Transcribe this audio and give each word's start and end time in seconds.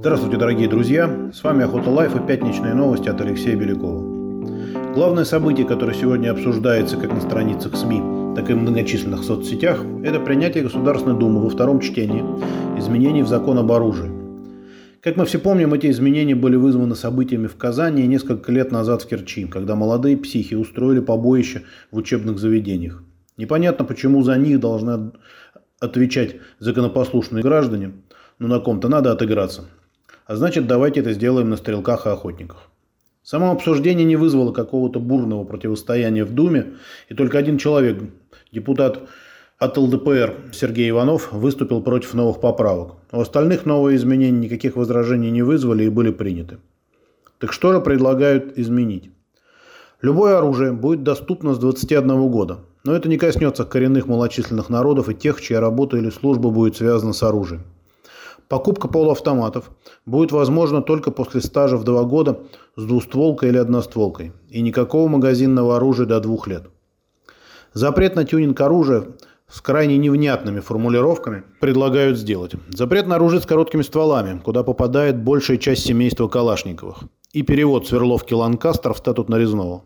Здравствуйте, 0.00 0.38
дорогие 0.38 0.66
друзья! 0.66 1.30
С 1.30 1.44
вами 1.44 1.62
Охота 1.62 1.90
Life 1.90 2.16
и 2.16 2.26
пятничные 2.26 2.72
новости 2.72 3.10
от 3.10 3.20
Алексея 3.20 3.54
Белякова. 3.54 4.94
Главное 4.94 5.26
событие, 5.26 5.66
которое 5.66 5.92
сегодня 5.92 6.30
обсуждается 6.30 6.96
как 6.96 7.12
на 7.12 7.20
страницах 7.20 7.76
СМИ, 7.76 8.34
так 8.34 8.48
и 8.48 8.54
в 8.54 8.56
многочисленных 8.56 9.22
соцсетях, 9.22 9.84
это 10.02 10.18
принятие 10.18 10.62
Государственной 10.62 11.18
Думы 11.18 11.42
во 11.42 11.50
втором 11.50 11.80
чтении 11.80 12.22
изменений 12.78 13.22
в 13.22 13.28
закон 13.28 13.58
об 13.58 13.70
оружии. 13.70 14.10
Как 15.02 15.16
мы 15.16 15.26
все 15.26 15.38
помним, 15.38 15.74
эти 15.74 15.90
изменения 15.90 16.34
были 16.34 16.56
вызваны 16.56 16.94
событиями 16.94 17.46
в 17.46 17.56
Казани 17.56 18.06
несколько 18.06 18.50
лет 18.52 18.72
назад 18.72 19.02
в 19.02 19.06
Керчи, 19.06 19.44
когда 19.44 19.74
молодые 19.74 20.16
психи 20.16 20.54
устроили 20.54 21.00
побоище 21.00 21.64
в 21.90 21.98
учебных 21.98 22.38
заведениях. 22.38 23.02
Непонятно, 23.36 23.84
почему 23.84 24.22
за 24.22 24.38
них 24.38 24.60
должны 24.60 25.12
отвечать 25.78 26.36
законопослушные 26.58 27.42
граждане, 27.42 27.92
но 28.38 28.48
на 28.48 28.60
ком-то 28.60 28.88
надо 28.88 29.12
отыграться. 29.12 29.68
А 30.30 30.36
значит, 30.36 30.68
давайте 30.68 31.00
это 31.00 31.12
сделаем 31.12 31.50
на 31.50 31.56
стрелках 31.56 32.06
и 32.06 32.10
охотниках. 32.10 32.68
Само 33.24 33.50
обсуждение 33.50 34.04
не 34.04 34.14
вызвало 34.14 34.52
какого-то 34.52 35.00
бурного 35.00 35.42
противостояния 35.42 36.24
в 36.24 36.32
Думе, 36.32 36.74
и 37.08 37.14
только 37.14 37.36
один 37.36 37.58
человек, 37.58 38.00
депутат 38.52 39.00
от 39.58 39.76
ЛДПР 39.76 40.52
Сергей 40.52 40.88
Иванов, 40.88 41.32
выступил 41.32 41.82
против 41.82 42.14
новых 42.14 42.40
поправок. 42.40 42.92
У 43.10 43.18
остальных 43.18 43.66
новые 43.66 43.96
изменения 43.96 44.38
никаких 44.38 44.76
возражений 44.76 45.32
не 45.32 45.42
вызвали 45.42 45.82
и 45.82 45.88
были 45.88 46.12
приняты. 46.12 46.58
Так 47.40 47.52
что 47.52 47.72
же 47.72 47.80
предлагают 47.80 48.56
изменить? 48.56 49.10
Любое 50.00 50.38
оружие 50.38 50.70
будет 50.70 51.02
доступно 51.02 51.54
с 51.54 51.58
21 51.58 52.30
года, 52.30 52.60
но 52.84 52.94
это 52.94 53.08
не 53.08 53.18
коснется 53.18 53.64
коренных 53.64 54.06
малочисленных 54.06 54.70
народов 54.70 55.08
и 55.08 55.14
тех, 55.16 55.40
чья 55.40 55.58
работа 55.58 55.96
или 55.96 56.08
служба 56.08 56.50
будет 56.50 56.76
связана 56.76 57.14
с 57.14 57.24
оружием. 57.24 57.64
Покупка 58.50 58.88
полуавтоматов 58.88 59.70
будет 60.06 60.32
возможна 60.32 60.82
только 60.82 61.12
после 61.12 61.40
стажа 61.40 61.76
в 61.76 61.84
два 61.84 62.02
года 62.02 62.40
с 62.74 62.84
двустволкой 62.84 63.50
или 63.50 63.58
одностволкой 63.58 64.32
и 64.48 64.60
никакого 64.60 65.06
магазинного 65.06 65.76
оружия 65.76 66.04
до 66.04 66.18
двух 66.18 66.48
лет. 66.48 66.64
Запрет 67.74 68.16
на 68.16 68.24
тюнинг 68.24 68.60
оружия 68.60 69.04
с 69.46 69.60
крайне 69.60 69.98
невнятными 69.98 70.58
формулировками 70.58 71.44
предлагают 71.60 72.18
сделать. 72.18 72.54
Запрет 72.70 73.06
на 73.06 73.14
оружие 73.14 73.40
с 73.40 73.46
короткими 73.46 73.82
стволами, 73.82 74.40
куда 74.40 74.64
попадает 74.64 75.22
большая 75.22 75.56
часть 75.56 75.86
семейства 75.86 76.26
Калашниковых. 76.26 77.04
И 77.32 77.42
перевод 77.42 77.86
сверловки 77.86 78.34
Ланкастер 78.34 78.94
в 78.94 78.98
статут 78.98 79.28
нарезного. 79.28 79.84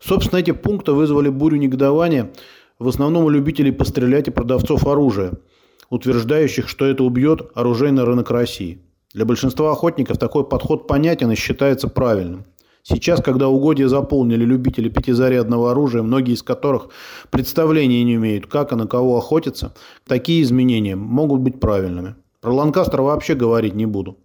Собственно, 0.00 0.38
эти 0.38 0.52
пункты 0.52 0.92
вызвали 0.92 1.28
бурю 1.28 1.58
негодования 1.58 2.32
в 2.78 2.88
основном 2.88 3.24
у 3.24 3.28
любителей 3.28 3.70
пострелять 3.70 4.28
и 4.28 4.30
продавцов 4.30 4.86
оружия– 4.86 5.34
утверждающих, 5.90 6.68
что 6.68 6.84
это 6.84 7.04
убьет 7.04 7.50
оружейный 7.54 8.04
рынок 8.04 8.30
России. 8.30 8.82
Для 9.12 9.24
большинства 9.24 9.72
охотников 9.72 10.18
такой 10.18 10.44
подход 10.44 10.86
понятен 10.86 11.30
и 11.30 11.36
считается 11.36 11.88
правильным. 11.88 12.44
Сейчас, 12.82 13.20
когда 13.20 13.48
угодья 13.48 13.88
заполнили 13.88 14.44
любители 14.44 14.88
пятизарядного 14.88 15.72
оружия, 15.72 16.02
многие 16.02 16.34
из 16.34 16.42
которых 16.42 16.88
представления 17.30 18.04
не 18.04 18.14
имеют, 18.14 18.46
как 18.46 18.72
и 18.72 18.76
на 18.76 18.86
кого 18.86 19.18
охотиться, 19.18 19.74
такие 20.06 20.42
изменения 20.42 20.94
могут 20.94 21.40
быть 21.40 21.58
правильными. 21.58 22.14
Про 22.40 22.52
Ланкастер 22.52 23.02
вообще 23.02 23.34
говорить 23.34 23.74
не 23.74 23.86
буду. 23.86 24.18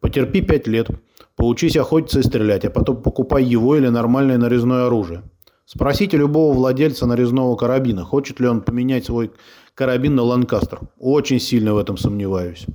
Потерпи 0.00 0.40
пять 0.40 0.66
лет, 0.66 0.88
поучись 1.36 1.76
охотиться 1.76 2.18
и 2.18 2.24
стрелять, 2.24 2.64
а 2.64 2.70
потом 2.70 3.00
покупай 3.00 3.44
его 3.44 3.76
или 3.76 3.86
нормальное 3.86 4.38
нарезное 4.38 4.86
оружие. 4.86 5.22
Спросите 5.66 6.16
любого 6.16 6.52
владельца 6.52 7.06
нарезного 7.06 7.54
карабина, 7.54 8.02
хочет 8.04 8.40
ли 8.40 8.48
он 8.48 8.60
поменять 8.60 9.04
свой 9.04 9.30
карабин 9.74 10.14
на 10.14 10.22
Ланкастер. 10.22 10.80
Очень 10.98 11.40
сильно 11.40 11.74
в 11.74 11.78
этом 11.78 11.96
сомневаюсь. 11.96 12.66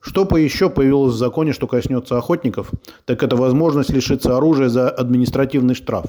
Что 0.00 0.24
по 0.24 0.36
еще 0.36 0.70
появилось 0.70 1.14
в 1.14 1.18
законе, 1.18 1.52
что 1.52 1.66
коснется 1.66 2.16
охотников, 2.16 2.70
так 3.04 3.22
это 3.22 3.36
возможность 3.36 3.90
лишиться 3.90 4.36
оружия 4.36 4.68
за 4.68 4.88
административный 4.88 5.74
штраф. 5.74 6.06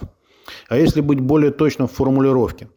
А 0.69 0.77
если 0.77 1.01
быть 1.01 1.19
более 1.19 1.51
точным 1.51 1.87
в 1.87 1.93
формулировке– 1.93 2.69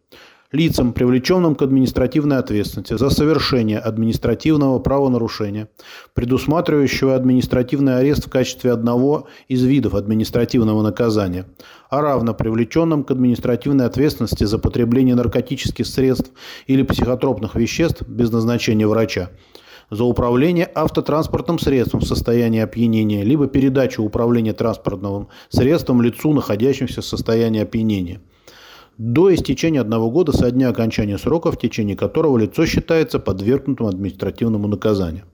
лицам, 0.52 0.92
привлеченным 0.92 1.54
к 1.54 1.62
административной 1.62 2.38
ответственности 2.38 2.96
за 2.96 3.10
совершение 3.10 3.78
административного 3.78 4.78
правонарушения, 4.80 5.68
предусматривающего 6.14 7.14
административный 7.14 7.98
арест 7.98 8.26
в 8.26 8.30
качестве 8.30 8.72
одного 8.72 9.28
из 9.48 9.62
видов 9.62 9.94
административного 9.94 10.82
наказания, 10.82 11.46
а 11.88 12.00
равно 12.00 12.34
привлеченным 12.34 13.04
к 13.04 13.12
административной 13.12 13.86
ответственности 13.86 14.44
за 14.44 14.58
потребление 14.58 15.14
наркотических 15.14 15.86
средств 15.86 16.32
или 16.66 16.82
психотропных 16.82 17.54
веществ 17.54 18.02
без 18.02 18.32
назначения 18.32 18.88
врача, 18.88 19.30
за 19.88 20.04
управление 20.04 20.68
автотранспортным 20.74 21.58
средством 21.58 22.00
в 22.00 22.06
состоянии 22.06 22.60
опьянения, 22.60 23.22
либо 23.22 23.46
передачу 23.46 24.02
управления 24.02 24.52
транспортным 24.52 25.28
средством 25.48 26.02
лицу, 26.02 26.32
находящемуся 26.32 27.02
в 27.02 27.06
состоянии 27.06 27.62
опьянения– 27.62 28.20
до 29.00 29.34
истечения 29.34 29.80
одного 29.80 30.10
года 30.10 30.30
со 30.32 30.50
дня 30.50 30.68
окончания 30.68 31.16
срока, 31.16 31.50
в 31.50 31.58
течение 31.58 31.96
которого 31.96 32.36
лицо 32.36 32.66
считается 32.66 33.18
подвергнутым 33.18 33.86
административному 33.86 34.68
наказанию. 34.68 35.24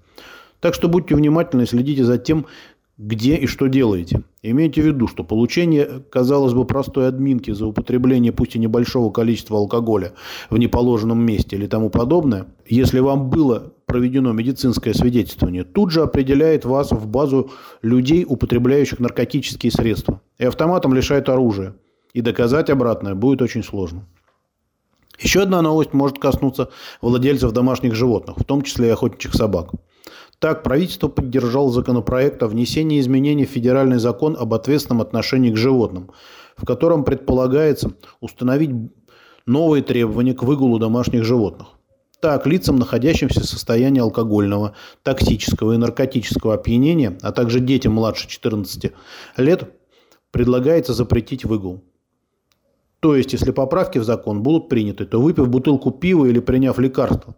Так 0.60 0.72
что 0.72 0.88
будьте 0.88 1.16
внимательны 1.16 1.62
и 1.62 1.66
следите 1.66 2.04
за 2.04 2.16
тем, 2.16 2.46
где 2.96 3.34
и 3.34 3.48
что 3.48 3.66
делаете. 3.66 4.22
Имейте 4.40 4.82
в 4.82 4.86
виду, 4.86 5.08
что 5.08 5.24
получение, 5.24 6.00
казалось 6.10 6.54
бы, 6.54 6.64
простой 6.64 7.08
админки 7.08 7.50
за 7.50 7.66
употребление 7.66 8.30
пусть 8.30 8.54
и 8.54 8.60
небольшого 8.60 9.10
количества 9.10 9.58
алкоголя 9.58 10.12
в 10.48 10.58
неположенном 10.58 11.20
месте 11.20 11.56
или 11.56 11.66
тому 11.66 11.90
подобное, 11.90 12.46
если 12.68 13.00
вам 13.00 13.30
было 13.30 13.72
проведено 13.86 14.32
медицинское 14.32 14.94
свидетельствование, 14.94 15.64
тут 15.64 15.90
же 15.90 16.02
определяет 16.02 16.64
вас 16.64 16.92
в 16.92 17.08
базу 17.08 17.50
людей, 17.82 18.24
употребляющих 18.28 19.00
наркотические 19.00 19.72
средства, 19.72 20.20
и 20.38 20.44
автоматом 20.44 20.94
лишает 20.94 21.28
оружия– 21.28 21.74
и 22.16 22.22
доказать 22.22 22.70
обратное 22.70 23.14
будет 23.14 23.42
очень 23.42 23.62
сложно. 23.62 24.06
Еще 25.18 25.42
одна 25.42 25.60
новость 25.60 25.92
может 25.92 26.18
коснуться 26.18 26.70
владельцев 27.02 27.52
домашних 27.52 27.94
животных, 27.94 28.38
в 28.38 28.44
том 28.44 28.62
числе 28.62 28.88
и 28.88 28.90
охотничьих 28.92 29.34
собак. 29.34 29.72
Так, 30.38 30.62
правительство 30.62 31.08
поддержало 31.08 31.70
законопроект 31.70 32.42
о 32.42 32.48
внесении 32.48 33.00
изменений 33.00 33.44
в 33.44 33.50
федеральный 33.50 33.98
закон 33.98 34.34
об 34.34 34.54
ответственном 34.54 35.02
отношении 35.02 35.50
к 35.50 35.58
животным, 35.58 36.10
в 36.56 36.64
котором 36.64 37.04
предполагается 37.04 37.92
установить 38.20 38.70
новые 39.44 39.82
требования 39.82 40.32
к 40.32 40.42
выгулу 40.42 40.78
домашних 40.78 41.22
животных. 41.22 41.68
Так, 42.22 42.46
лицам, 42.46 42.76
находящимся 42.76 43.40
в 43.40 43.44
состоянии 43.44 44.00
алкогольного, 44.00 44.74
токсического 45.02 45.74
и 45.74 45.76
наркотического 45.76 46.54
опьянения, 46.54 47.18
а 47.20 47.32
также 47.32 47.60
детям 47.60 47.92
младше 47.92 48.26
14 48.26 48.92
лет, 49.36 49.70
предлагается 50.30 50.94
запретить 50.94 51.44
выгул. 51.44 51.84
То 53.00 53.14
есть, 53.14 53.32
если 53.32 53.50
поправки 53.50 53.98
в 53.98 54.04
закон 54.04 54.42
будут 54.42 54.68
приняты, 54.68 55.04
то 55.04 55.20
выпив 55.20 55.48
бутылку 55.48 55.90
пива 55.90 56.26
или 56.26 56.40
приняв 56.40 56.78
лекарство, 56.78 57.36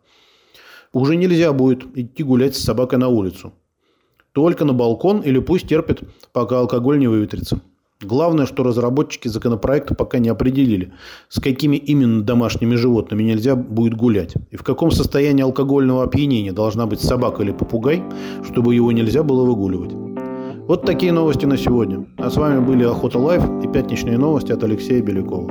уже 0.93 1.17
нельзя 1.17 1.53
будет 1.53 1.85
идти 1.97 2.23
гулять 2.23 2.57
с 2.57 2.63
собакой 2.63 2.99
на 2.99 3.09
улицу. 3.09 3.53
Только 4.33 4.65
на 4.65 4.73
балкон 4.73 5.21
или 5.21 5.41
пусть 5.41 5.69
терпит, 5.69 6.03
пока 6.33 6.61
алкоголь 6.61 6.99
не 6.99 7.09
выветрится. 7.09 7.61
Главное, 8.01 8.47
что 8.47 8.63
разработчики 8.63 9.27
законопроекта 9.27 9.97
пока 9.97 10.21
не 10.21 10.29
определили, 10.29 10.93
с 11.29 11.41
какими 11.41 11.77
именно 11.77 12.23
домашними 12.23 12.77
животными 12.77 13.25
нельзя 13.25 13.57
будет 13.57 13.95
гулять. 13.95 14.35
И 14.53 14.57
в 14.57 14.63
каком 14.63 14.93
состоянии 14.93 15.43
алкогольного 15.43 16.05
опьянения 16.05 16.53
должна 16.53 16.87
быть 16.87 17.01
собака 17.01 17.43
или 17.43 17.51
попугай, 17.51 18.05
чтобы 18.45 18.77
его 18.77 18.93
нельзя 18.93 19.25
было 19.25 19.45
выгуливать. 19.45 20.08
Вот 20.69 20.83
такие 20.83 21.13
новости 21.13 21.47
на 21.47 21.57
сегодня. 21.57 22.05
А 22.19 22.29
с 22.29 22.37
вами 22.37 22.61
были 22.61 22.85
Охота 22.85 23.19
Life 23.19 23.43
и 23.65 23.69
пятничные 23.69 24.19
новости 24.19 24.53
от 24.53 24.63
Алексея 24.63 25.03
Белякова. 25.03 25.51